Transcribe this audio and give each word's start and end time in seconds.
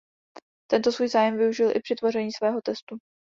Tento 0.71 0.91
svůj 0.91 1.07
zájem 1.09 1.37
využil 1.37 1.71
i 1.71 1.79
při 1.81 1.95
tvoření 1.95 2.31
svého 2.31 2.61
testu. 2.61 2.97